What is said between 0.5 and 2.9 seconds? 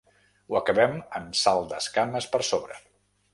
Ho acabem amb sal d’escames per sobre.